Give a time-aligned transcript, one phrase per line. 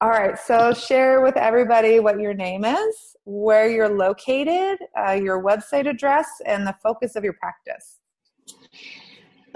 [0.00, 5.42] All right, so share with everybody what your name is, where you're located, uh, your
[5.42, 7.98] website address, and the focus of your practice.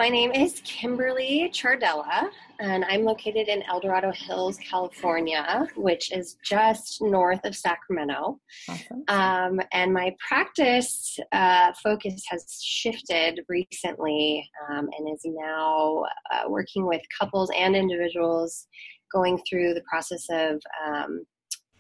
[0.01, 6.39] My name is Kimberly Chardella, and I'm located in El Dorado Hills, California, which is
[6.43, 8.41] just north of Sacramento.
[8.67, 9.05] Awesome.
[9.09, 16.87] Um, and my practice uh, focus has shifted recently um, and is now uh, working
[16.87, 18.69] with couples and individuals
[19.13, 21.27] going through the process of um,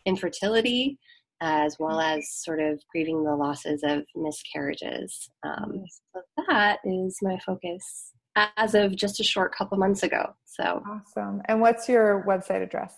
[0.04, 0.98] infertility
[1.40, 5.30] as well as sort of grieving the losses of miscarriages.
[5.42, 8.12] Um, so that is my focus
[8.56, 10.34] as of just a short couple months ago.
[10.44, 11.42] So awesome.
[11.46, 12.94] And what's your website address?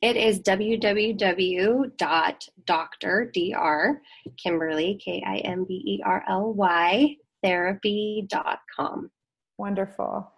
[0.00, 0.82] It is www.dr
[4.42, 9.10] Kimberly K I M B E R L Y therapy.com.
[9.58, 10.32] Wonderful.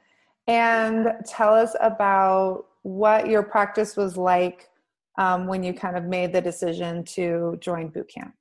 [0.46, 4.68] And tell us about what your practice was like
[5.18, 8.34] um, when you kind of made the decision to join boot camp.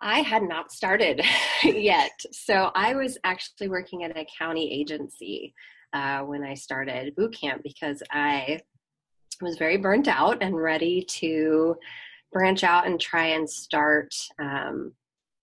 [0.00, 1.22] I had not started
[1.64, 2.12] yet.
[2.32, 5.54] So I was actually working at a county agency
[5.92, 8.60] uh, when I started boot camp because I
[9.40, 11.76] was very burnt out and ready to
[12.32, 14.92] branch out and try and start um,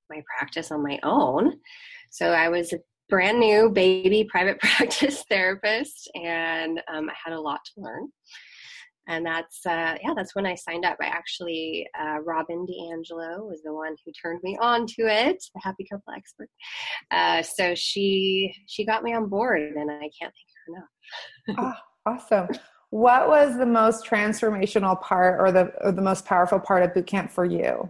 [0.10, 1.60] my practice on my own.
[2.12, 7.42] So I was a brand new baby private practice therapist and um, I had a
[7.42, 8.10] lot to learn.
[9.08, 10.98] And that's, uh, yeah, that's when I signed up.
[11.02, 15.62] I actually, uh, Robin DeAngelo was the one who turned me on to it, the
[15.64, 16.50] happy couple expert.
[17.12, 20.34] Uh, so she, she got me on board and I can't thank
[20.66, 21.76] her enough.
[22.06, 22.48] oh, awesome.
[22.92, 27.08] What was the most transformational part or the, or the most powerful part of boot
[27.08, 27.90] camp for you?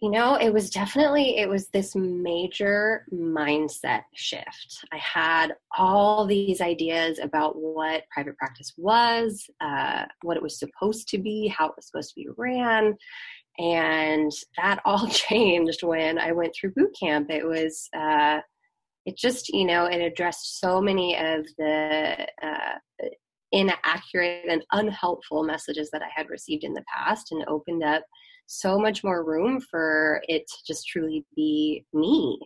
[0.00, 4.84] You know it was definitely it was this major mindset shift.
[4.92, 11.08] I had all these ideas about what private practice was uh, what it was supposed
[11.08, 12.96] to be how it was supposed to be ran
[13.58, 17.30] and that all changed when i went through boot camp.
[17.30, 18.40] It was uh,
[19.04, 23.06] it just you know it addressed so many of the uh,
[23.50, 28.02] inaccurate and unhelpful messages that i had received in the past and opened up
[28.48, 32.38] so much more room for it to just truly be me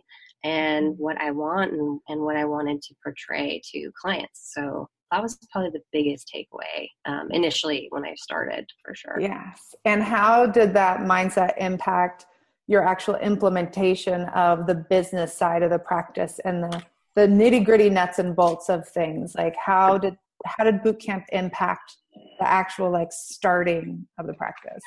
[0.43, 1.01] and mm-hmm.
[1.01, 4.51] what I want and, and what I wanted to portray to clients.
[4.53, 9.17] So that was probably the biggest takeaway um, initially when I started for sure.
[9.19, 9.75] Yes.
[9.85, 12.25] And how did that mindset impact
[12.67, 16.83] your actual implementation of the business side of the practice and the,
[17.15, 19.35] the nitty gritty nuts and bolts of things?
[19.35, 21.95] Like how did how did boot camp impact
[22.39, 24.81] the actual like starting of the practice?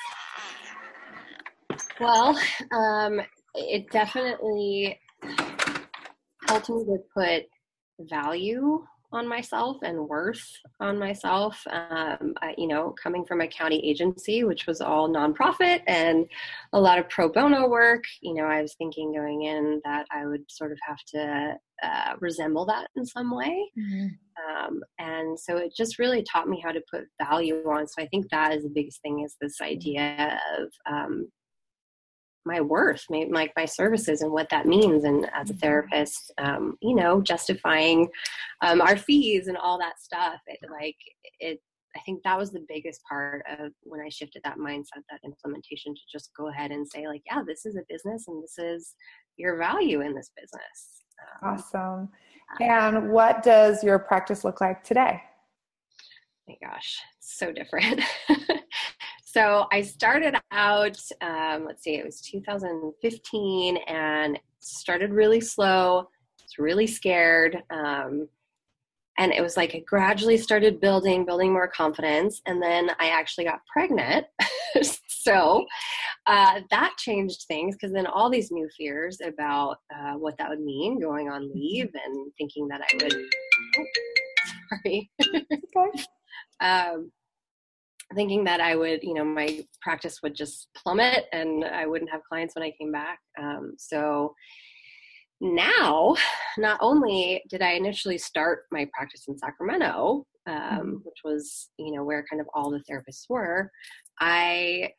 [1.99, 2.39] Well,
[2.71, 3.21] um,
[3.55, 4.99] it definitely
[6.47, 7.43] helped me to put
[7.99, 10.45] value on myself and worth
[10.81, 11.61] on myself.
[11.69, 16.25] Um, I, you know, coming from a county agency, which was all nonprofit and
[16.73, 20.25] a lot of pro bono work, you know, I was thinking going in that I
[20.25, 23.71] would sort of have to uh, resemble that in some way.
[23.79, 24.07] Mm-hmm.
[24.67, 27.87] Um, and so it just really taught me how to put value on.
[27.87, 31.29] So I think that is the biggest thing is this idea of um,
[32.47, 35.03] my worth, my, like my services and what that means.
[35.03, 35.59] And as a mm-hmm.
[35.59, 38.07] therapist, um, you know, justifying
[38.61, 40.39] um, our fees and all that stuff.
[40.47, 40.95] It like
[41.39, 41.59] it.
[41.95, 45.95] I think that was the biggest part of when I shifted that mindset, that implementation
[45.95, 48.93] to just go ahead and say like, yeah, this is a business and this is
[49.37, 51.03] your value in this business.
[51.41, 52.09] Um, awesome.
[52.61, 55.23] And what does your practice look like today?
[56.47, 58.01] my gosh, so different.
[59.29, 66.07] So I started out, um, let's see, it was 2015 and started really slow.
[66.41, 67.61] Was really scared.
[67.69, 68.29] Um,
[69.17, 72.41] and it was like I gradually started building, building more confidence.
[72.45, 74.27] And then I actually got pregnant.
[75.09, 75.65] so
[76.25, 80.61] uh, that changed things because then all these new fears about uh, what that would
[80.61, 83.13] mean going on leave and thinking that I would.
[83.13, 83.85] Oh,
[84.85, 85.11] sorry.
[85.35, 86.03] okay.
[86.61, 87.11] um,
[88.15, 92.21] thinking that I would, you know, my practice would just plummet and I wouldn't have
[92.23, 93.19] clients when I came back.
[93.39, 94.33] Um, so
[95.41, 96.15] now,
[96.57, 100.91] not only did I initially start my practice in Sacramento, um, mm-hmm.
[101.03, 103.69] which was, you know, where kind of all the therapists were,
[104.19, 104.91] I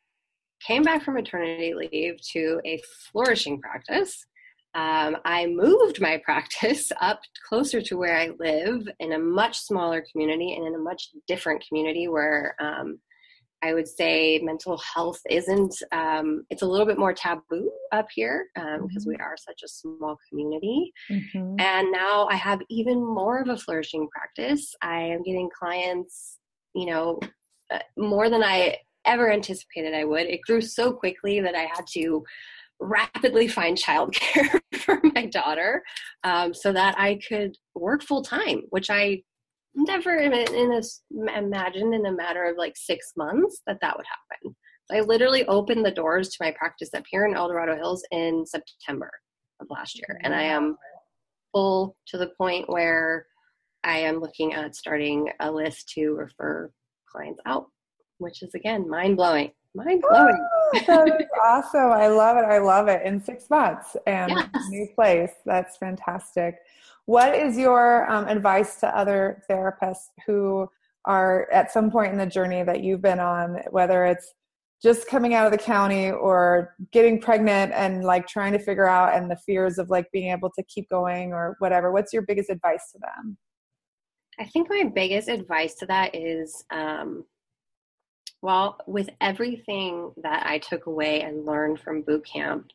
[0.65, 2.81] came back from maternity leave to a
[3.11, 4.25] flourishing practice.
[4.75, 10.03] Um, I moved my practice up closer to where I live in a much smaller
[10.11, 12.99] community and in a much different community where um,
[13.61, 18.47] I would say mental health isn't, um, it's a little bit more taboo up here
[18.55, 19.09] because um, mm-hmm.
[19.09, 20.93] we are such a small community.
[21.09, 21.55] Mm-hmm.
[21.59, 24.73] And now I have even more of a flourishing practice.
[24.81, 26.37] I am getting clients,
[26.73, 27.19] you know,
[27.73, 30.27] uh, more than I ever anticipated I would.
[30.27, 32.23] It grew so quickly that I had to
[32.79, 35.83] rapidly find childcare for my daughter
[36.23, 39.21] um, so that I could work full time, which I
[39.75, 44.05] never in in a, imagined in a matter of like six months that that would
[44.05, 44.55] happen.
[44.91, 48.43] I literally opened the doors to my practice up here in El Dorado Hills in
[48.45, 49.11] September
[49.61, 50.77] of last year, and I am
[51.53, 53.27] full to the point where
[53.83, 56.71] I am looking at starting a list to refer
[57.09, 57.67] clients out,
[58.19, 59.51] which is again mind blowing.
[59.75, 60.47] Mind blowing.
[60.87, 61.91] That's awesome.
[61.91, 62.45] I love it.
[62.45, 63.05] I love it.
[63.05, 64.49] In six months and yes.
[64.69, 65.31] new place.
[65.45, 66.55] That's fantastic.
[67.05, 70.69] What is your um, advice to other therapists who
[71.05, 74.33] are at some point in the journey that you've been on, whether it's
[74.81, 79.15] just coming out of the county or getting pregnant and like trying to figure out
[79.15, 81.91] and the fears of like being able to keep going or whatever?
[81.91, 83.37] What's your biggest advice to them?
[84.39, 87.25] I think my biggest advice to that is um,
[88.41, 92.67] well, with everything that I took away and learned from boot camp,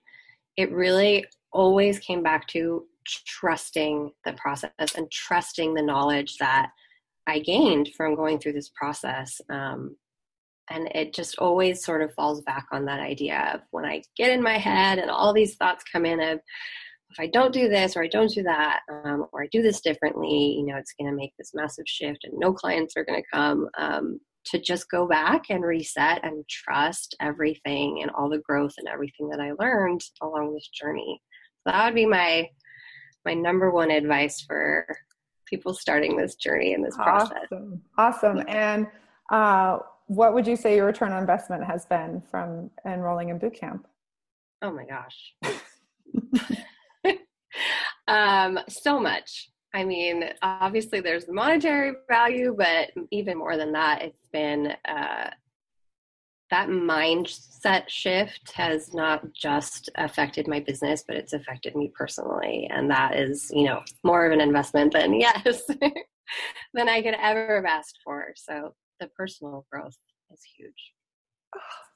[0.56, 6.70] it really always came back to trusting the process and trusting the knowledge that
[7.26, 9.40] I gained from going through this process.
[9.50, 9.96] Um,
[10.70, 14.30] and it just always sort of falls back on that idea of when I get
[14.30, 16.40] in my head and all these thoughts come in of
[17.10, 19.80] if I don't do this or I don't do that um, or I do this
[19.80, 23.22] differently, you know, it's going to make this massive shift and no clients are going
[23.22, 23.68] to come.
[23.78, 28.88] Um, to just go back and reset and trust everything and all the growth and
[28.88, 31.20] everything that I learned along this journey.
[31.62, 32.48] So that would be my
[33.24, 34.86] my number one advice for
[35.46, 37.46] people starting this journey in this process.
[37.50, 37.82] Awesome.
[37.96, 38.42] Awesome.
[38.48, 38.86] And
[39.30, 43.54] uh, what would you say your return on investment has been from enrolling in boot
[43.54, 43.86] camp?
[44.62, 45.34] Oh my gosh.
[48.08, 49.50] um, so much.
[49.74, 55.30] I mean, obviously there's the monetary value, but even more than that, it's been uh,
[56.50, 62.68] that mindset shift has not just affected my business, but it's affected me personally.
[62.72, 65.62] And that is, you know, more of an investment than, yes,
[66.72, 68.32] than I could ever have asked for.
[68.36, 69.96] So the personal growth
[70.32, 70.92] is huge.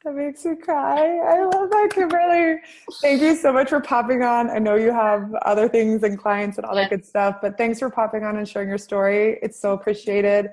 [0.05, 1.19] That makes me cry.
[1.19, 2.61] I love that, Kimberly.
[3.03, 4.49] Thank you so much for popping on.
[4.49, 7.81] I know you have other things and clients and all that good stuff, but thanks
[7.81, 9.39] for popping on and sharing your story.
[9.43, 10.51] It's so appreciated,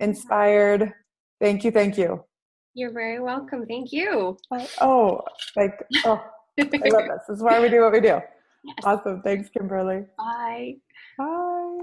[0.00, 0.94] inspired.
[1.38, 1.70] Thank you.
[1.70, 2.24] Thank you.
[2.72, 3.66] You're very welcome.
[3.66, 4.38] Thank you.
[4.80, 5.22] Oh,
[5.54, 6.24] like, oh,
[6.58, 7.20] I love this.
[7.28, 8.20] This is why we do what we do.
[8.64, 8.76] Yes.
[8.84, 9.20] Awesome.
[9.20, 10.06] Thanks, Kimberly.
[10.16, 10.76] Bye.
[11.18, 11.78] Bye.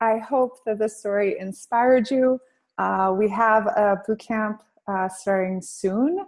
[0.00, 2.38] I hope that this story inspired you.
[2.78, 6.24] Uh, we have a boot camp uh, starting soon,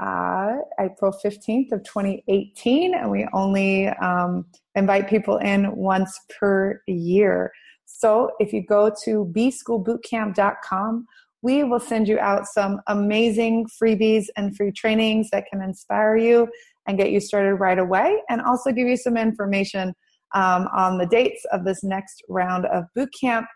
[0.00, 4.44] uh, April 15th of 2018, and we only um,
[4.74, 7.52] invite people in once per year.
[7.86, 11.06] So if you go to bschoolbootcamp.com,
[11.42, 16.48] we will send you out some amazing freebies and free trainings that can inspire you
[16.86, 19.94] and get you started right away, and also give you some information
[20.34, 23.46] um, on the dates of this next round of boot camp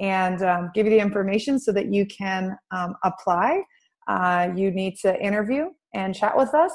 [0.00, 3.62] and um, give you the information so that you can um, apply.
[4.06, 6.72] Uh, you need to interview and chat with us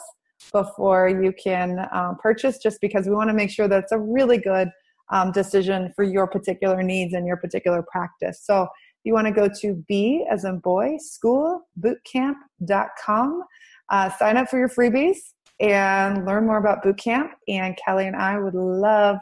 [0.52, 4.00] before you can uh, purchase, just because we want to make sure that it's a
[4.00, 4.69] really good
[5.12, 8.42] um, decision for your particular needs and your particular practice.
[8.44, 8.68] So
[9.04, 13.44] you want to go to B as in boy, schoolbootcamp.com.
[13.90, 15.18] Uh, sign up for your freebies
[15.59, 17.31] and learn more about bootcamp.
[17.48, 19.18] And Kelly and I would love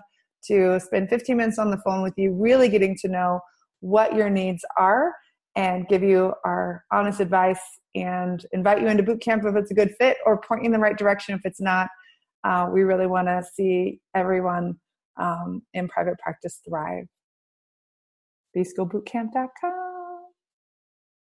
[0.45, 3.39] to spend 15 minutes on the phone with you, really getting to know
[3.79, 5.13] what your needs are
[5.57, 7.59] and give you our honest advice
[7.95, 10.79] and invite you into bootcamp if it's a good fit or point you in the
[10.79, 11.89] right direction if it's not.
[12.43, 14.75] Uh, we really want to see everyone
[15.17, 17.05] um, in private practice thrive
[18.55, 19.86] bschoolbootcamp.com.